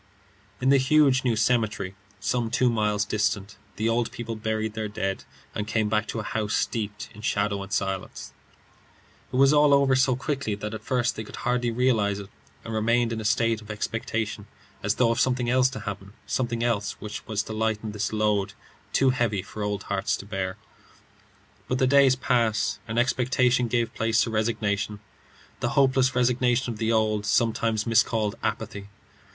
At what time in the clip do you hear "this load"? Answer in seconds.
17.91-18.53